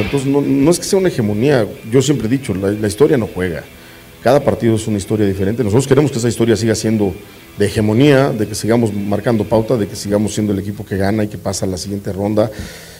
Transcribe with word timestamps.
Entonces, 0.00 0.28
no, 0.28 0.70
es 0.70 0.78
que 0.78 0.84
sea 0.84 0.98
una 0.98 1.08
hegemonía, 1.08 1.66
yo 1.90 2.02
siempre 2.02 2.26
he 2.26 2.30
dicho, 2.30 2.54
la, 2.54 2.70
la 2.70 2.88
historia 2.88 3.16
no 3.16 3.28
juega. 3.32 3.64
Cada 4.22 4.40
partido 4.40 4.74
es 4.74 4.86
una 4.88 4.98
historia 4.98 5.26
diferente. 5.26 5.62
Nosotros 5.62 5.86
queremos 5.86 6.10
que 6.10 6.18
esa 6.18 6.28
historia 6.28 6.56
siga 6.56 6.74
siendo 6.74 7.14
de 7.58 7.66
hegemonía, 7.66 8.30
de 8.30 8.46
que 8.46 8.54
sigamos 8.54 8.92
marcando 8.92 9.44
pauta, 9.44 9.76
de 9.76 9.86
que 9.86 9.96
sigamos 9.96 10.34
siendo 10.34 10.52
el 10.52 10.58
equipo 10.58 10.84
que 10.84 10.96
gana 10.96 11.24
y 11.24 11.28
que 11.28 11.38
pasa 11.38 11.64
a 11.64 11.68
la 11.68 11.78
siguiente 11.78 12.12
ronda, 12.12 12.50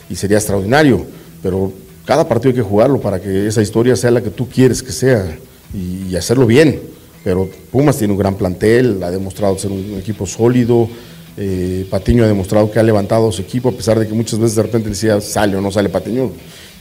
y 0.09 0.15
sería 0.15 0.37
extraordinario. 0.37 1.05
Pero 1.43 1.71
cada 2.05 2.27
partido 2.27 2.49
hay 2.49 2.55
que 2.55 2.61
jugarlo 2.61 2.99
para 2.99 3.21
que 3.21 3.47
esa 3.47 3.61
historia 3.61 3.95
sea 3.95 4.11
la 4.11 4.21
que 4.21 4.29
tú 4.29 4.47
quieres 4.47 4.81
que 4.81 4.91
sea 4.91 5.37
y, 5.73 6.15
hacerlo 6.15 6.45
bien. 6.45 6.79
Pero 7.23 7.49
Pumas 7.71 7.97
tiene 7.97 8.13
un 8.13 8.19
gran 8.19 8.35
plantel, 8.35 9.03
ha 9.03 9.11
demostrado 9.11 9.57
ser 9.57 9.71
un 9.71 9.97
equipo 9.99 10.25
sólido. 10.25 10.87
eh, 11.35 11.85
Patiño 11.89 12.23
ha 12.23 12.27
demostrado 12.27 12.71
que 12.71 12.79
ha 12.79 12.83
levantado 12.83 13.31
su 13.31 13.41
equipo, 13.41 13.69
a 13.69 13.73
pesar 13.73 13.99
de 13.99 14.07
que 14.07 14.13
muchas 14.13 14.39
veces 14.39 14.55
de 14.55 14.63
repente 14.63 14.89
decía 14.89 15.19
sale 15.19 15.57
o 15.57 15.61
no 15.61 15.71
sale 15.71 15.89
Patiño 15.89 16.31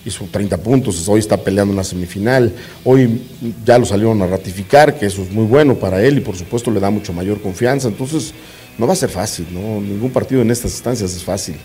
hizo 0.06 0.25
30 0.31 0.56
puntos, 0.59 1.06
hoy 1.09 1.19
está 1.19 1.37
peleando 1.37 1.72
en 1.72 1.77
la 1.77 1.84
semifinal, 1.84 2.55
hoy 2.84 3.21
ya 3.65 3.77
lo 3.77 3.84
salieron 3.84 4.22
a 4.22 4.27
ratificar, 4.27 4.97
que 4.97 5.06
eso 5.06 5.22
es 5.22 5.33
muy 5.33 5.44
bueno 5.44 5.75
para 5.75 6.00
él 6.03 6.19
y 6.19 6.21
por 6.21 6.37
supuesto 6.37 6.71
le 6.71 6.78
da 6.78 6.91
mucho 6.91 7.12
mayor 7.12 7.43
confianza, 7.43 7.89
entonces 7.89 8.33
no 8.78 8.87
va 8.87 8.93
a 8.93 8.97
ser 8.97 9.11
fácil, 9.11 9.47
¿no? 9.50 9.81
ningún 9.81 10.11
partido 10.11 10.43
en 10.43 10.50
estas 10.53 10.71
instancias 10.72 11.12
es 11.12 11.25
fácil, 11.25 11.56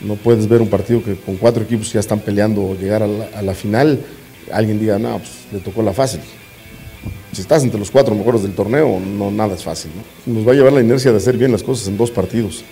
no 0.00 0.14
puedes 0.14 0.48
ver 0.48 0.62
un 0.62 0.68
partido 0.68 1.02
que 1.02 1.16
con 1.16 1.36
cuatro 1.36 1.64
equipos 1.64 1.92
ya 1.92 1.98
están 1.98 2.20
peleando 2.20 2.76
llegar 2.80 3.02
a 3.02 3.08
la, 3.08 3.24
a 3.34 3.42
la 3.42 3.54
final, 3.54 3.98
alguien 4.52 4.78
diga, 4.78 4.98
no, 4.98 5.18
pues 5.18 5.30
le 5.52 5.58
tocó 5.58 5.82
la 5.82 5.92
fácil. 5.92 6.20
Si 7.32 7.40
estás 7.40 7.64
entre 7.64 7.78
los 7.78 7.90
cuatro 7.90 8.14
mejores 8.14 8.42
del 8.42 8.52
torneo, 8.52 9.00
no 9.00 9.30
nada 9.30 9.54
es 9.54 9.64
fácil. 9.64 9.90
¿no? 10.26 10.34
Nos 10.34 10.46
va 10.46 10.52
a 10.52 10.54
llevar 10.54 10.72
la 10.72 10.82
inercia 10.82 11.10
de 11.12 11.16
hacer 11.16 11.38
bien 11.38 11.50
las 11.50 11.62
cosas 11.62 11.88
en 11.88 11.96
dos 11.96 12.10
partidos, 12.10 12.62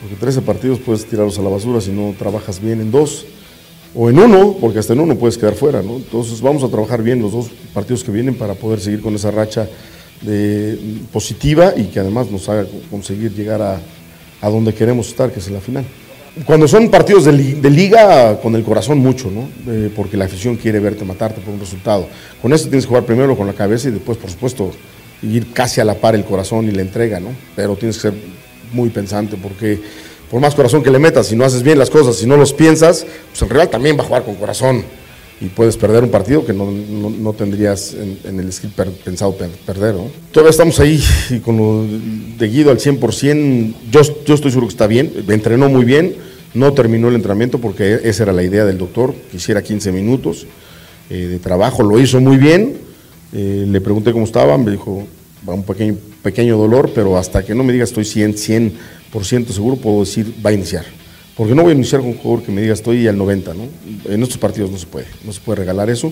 porque 0.00 0.14
13 0.14 0.42
partidos 0.42 0.78
puedes 0.78 1.04
tirarlos 1.06 1.38
a 1.38 1.42
la 1.42 1.48
basura 1.48 1.80
si 1.80 1.90
no 1.90 2.14
trabajas 2.16 2.60
bien 2.60 2.80
en 2.80 2.92
dos 2.92 3.26
o 3.96 4.10
en 4.10 4.18
uno, 4.18 4.56
porque 4.60 4.78
hasta 4.78 4.92
en 4.92 5.00
uno 5.00 5.16
puedes 5.16 5.38
quedar 5.38 5.54
fuera, 5.54 5.82
¿no? 5.82 5.96
Entonces 5.96 6.40
vamos 6.40 6.62
a 6.62 6.68
trabajar 6.68 7.02
bien 7.02 7.22
los 7.22 7.32
dos 7.32 7.46
partidos 7.72 8.04
que 8.04 8.10
vienen 8.12 8.34
para 8.34 8.54
poder 8.54 8.78
seguir 8.80 9.00
con 9.00 9.14
esa 9.14 9.30
racha 9.30 9.68
de, 10.22 10.78
positiva 11.12 11.72
y 11.76 11.84
que 11.84 12.00
además 12.00 12.30
nos 12.30 12.48
haga 12.48 12.66
conseguir 12.90 13.32
llegar 13.34 13.62
a, 13.62 13.80
a 14.40 14.48
donde 14.50 14.74
queremos 14.74 15.08
estar, 15.08 15.32
que 15.32 15.40
es 15.40 15.50
la 15.50 15.60
final. 15.60 15.84
Cuando 16.44 16.68
son 16.68 16.90
partidos 16.90 17.24
de, 17.24 17.32
li- 17.32 17.54
de 17.54 17.70
liga, 17.70 18.38
con 18.42 18.54
el 18.54 18.62
corazón 18.62 18.98
mucho, 18.98 19.30
¿no? 19.30 19.48
Porque 19.96 20.18
la 20.18 20.26
afición 20.26 20.56
quiere 20.56 20.78
verte 20.80 21.02
matarte 21.04 21.40
por 21.40 21.54
un 21.54 21.60
resultado. 21.60 22.06
Con 22.42 22.52
eso 22.52 22.64
tienes 22.68 22.84
que 22.84 22.88
jugar 22.88 23.04
primero 23.04 23.34
con 23.36 23.46
la 23.46 23.54
cabeza 23.54 23.88
y 23.88 23.92
después, 23.92 24.18
por 24.18 24.30
supuesto, 24.30 24.70
ir 25.22 25.52
casi 25.54 25.80
a 25.80 25.84
la 25.84 25.94
par 25.94 26.14
el 26.14 26.24
corazón 26.24 26.68
y 26.68 26.72
la 26.72 26.82
entrega, 26.82 27.20
¿no? 27.20 27.28
Pero 27.54 27.74
tienes 27.76 27.96
que 27.96 28.02
ser 28.02 28.14
muy 28.72 28.90
pensante 28.90 29.38
porque 29.42 29.80
por 30.30 30.40
más 30.40 30.54
corazón 30.54 30.82
que 30.82 30.90
le 30.90 30.98
metas, 30.98 31.26
si 31.28 31.36
no 31.36 31.44
haces 31.44 31.62
bien 31.62 31.78
las 31.78 31.90
cosas, 31.90 32.16
si 32.16 32.26
no 32.26 32.36
los 32.36 32.52
piensas, 32.52 33.06
pues 33.30 33.42
el 33.42 33.48
rival 33.48 33.68
también 33.70 33.96
va 33.98 34.02
a 34.02 34.06
jugar 34.06 34.24
con 34.24 34.34
corazón 34.36 34.82
y 35.40 35.46
puedes 35.46 35.76
perder 35.76 36.02
un 36.02 36.10
partido 36.10 36.44
que 36.46 36.52
no, 36.54 36.70
no- 36.70 37.32
tendrías 37.34 37.94
en, 38.24 38.40
el 38.40 38.50
script 38.52 38.80
pensado 39.04 39.36
per- 39.36 39.50
perder. 39.50 39.94
¿no? 39.94 40.08
Todavía 40.32 40.50
estamos 40.50 40.80
ahí 40.80 41.02
y 41.30 41.38
con 41.40 41.56
lo 41.58 41.84
de 42.38 42.48
Guido 42.48 42.70
al 42.70 42.78
100%, 42.78 43.74
yo, 43.90 44.00
yo 44.24 44.34
estoy 44.34 44.50
seguro 44.50 44.66
que 44.68 44.72
está 44.72 44.86
bien, 44.86 45.12
entrenó 45.28 45.68
muy 45.68 45.84
bien, 45.84 46.14
no 46.54 46.72
terminó 46.72 47.08
el 47.08 47.16
entrenamiento 47.16 47.58
porque 47.58 48.00
esa 48.04 48.22
era 48.22 48.32
la 48.32 48.42
idea 48.42 48.64
del 48.64 48.78
doctor, 48.78 49.14
que 49.30 49.36
hiciera 49.36 49.62
15 49.62 49.92
minutos 49.92 50.46
eh, 51.10 51.26
de 51.26 51.38
trabajo, 51.38 51.82
lo 51.82 52.00
hizo 52.00 52.18
muy 52.20 52.38
bien, 52.38 52.78
eh, 53.34 53.66
le 53.68 53.80
pregunté 53.82 54.12
cómo 54.12 54.24
estaba, 54.24 54.56
me 54.56 54.70
dijo, 54.70 55.06
un 55.54 55.62
pequeño, 55.64 55.96
pequeño 56.22 56.56
dolor, 56.56 56.90
pero 56.94 57.16
hasta 57.16 57.44
que 57.44 57.54
no 57.54 57.62
me 57.64 57.72
diga 57.72 57.84
estoy 57.84 58.04
100, 58.04 58.34
100% 59.12 59.48
seguro, 59.48 59.76
puedo 59.76 60.00
decir, 60.00 60.34
va 60.44 60.50
a 60.50 60.52
iniciar. 60.52 60.84
Porque 61.36 61.54
no 61.54 61.62
voy 61.62 61.72
a 61.72 61.74
iniciar 61.74 62.00
con 62.00 62.10
un 62.10 62.16
jugador 62.16 62.44
que 62.46 62.50
me 62.52 62.62
diga 62.62 62.72
estoy 62.72 63.06
al 63.06 63.18
90, 63.18 63.52
¿no? 63.54 63.64
En 64.10 64.22
estos 64.22 64.38
partidos 64.38 64.70
no 64.70 64.78
se 64.78 64.86
puede, 64.86 65.06
no 65.24 65.32
se 65.32 65.40
puede 65.40 65.58
regalar 65.60 65.90
eso. 65.90 66.10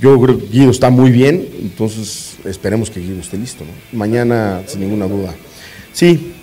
Yo 0.00 0.20
creo 0.20 0.38
que 0.38 0.46
Guido 0.48 0.70
está 0.70 0.90
muy 0.90 1.10
bien, 1.10 1.48
entonces 1.62 2.36
esperemos 2.44 2.90
que 2.90 3.00
Guido 3.00 3.20
esté 3.20 3.38
listo. 3.38 3.64
Mañana, 3.92 4.60
sin 4.66 4.80
ninguna 4.80 5.06
duda. 5.08 5.34
Sí, 5.94 6.34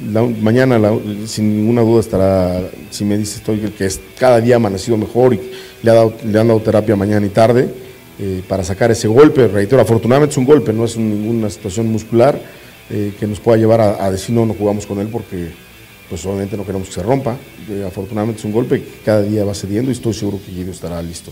mañana 0.41 0.79
sin 1.27 1.57
ninguna 1.57 1.81
duda 1.81 1.99
estará, 1.99 2.61
si 2.89 3.05
me 3.05 3.19
dice 3.19 3.37
estoy 3.37 3.59
que 3.59 3.85
es, 3.85 3.99
cada 4.17 4.41
día 4.41 4.55
ha 4.55 4.57
amanecido 4.57 4.97
mejor 4.97 5.35
y 5.35 5.39
le, 5.83 5.91
ha 5.91 5.93
dado- 5.93 6.15
le 6.25 6.39
han 6.39 6.47
dado 6.47 6.59
terapia 6.59 6.95
mañana 6.95 7.23
y 7.27 7.29
tarde 7.29 7.69
eh, 8.19 8.41
para 8.47 8.63
sacar 8.63 8.91
ese 8.91 9.07
golpe. 9.07 9.47
Reitero, 9.47 9.81
afortunadamente 9.81 10.31
es 10.33 10.37
un 10.37 10.45
golpe, 10.45 10.71
no 10.73 10.85
es 10.85 10.95
un- 10.95 11.09
ninguna 11.09 11.49
situación 11.49 11.87
muscular 11.87 12.39
eh, 12.89 13.13
que 13.19 13.25
nos 13.27 13.39
pueda 13.39 13.57
llevar 13.57 13.81
a, 13.81 14.05
a 14.05 14.11
decir 14.11 14.35
no, 14.35 14.45
no 14.45 14.53
jugamos 14.53 14.85
con 14.85 14.99
él 14.99 15.07
porque 15.11 15.49
pues 16.09 16.25
obviamente 16.25 16.57
no 16.57 16.65
queremos 16.65 16.87
que 16.89 16.93
se 16.95 17.03
rompa. 17.03 17.35
Eh, 17.69 17.83
afortunadamente 17.87 18.39
es 18.39 18.45
un 18.45 18.51
golpe 18.51 18.81
que 18.81 18.99
cada 19.05 19.21
día 19.21 19.43
va 19.45 19.53
cediendo 19.53 19.89
y 19.89 19.93
estoy 19.93 20.13
seguro 20.13 20.39
que 20.45 20.51
Guido 20.51 20.71
estará 20.71 21.01
listo. 21.01 21.31